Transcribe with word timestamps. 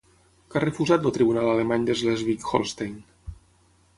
Què 0.53 0.57
ha 0.59 0.63
refusat 0.63 1.05
el 1.09 1.13
tribunal 1.17 1.51
alemany 1.51 1.85
de 1.91 1.97
Slesvig-Holstein? 2.01 2.95